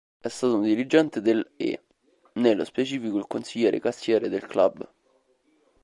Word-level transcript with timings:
È 0.19 0.27
stato 0.29 0.55
un 0.55 0.63
dirigente 0.63 1.21
del 1.21 1.47
e, 1.57 1.79
nello 2.33 2.65
specifico, 2.65 3.19
il 3.19 3.27
consigliere-cassiere 3.27 4.29
del 4.29 4.47
club. 4.47 4.89